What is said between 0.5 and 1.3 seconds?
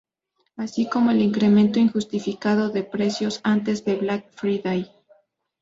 Asi como el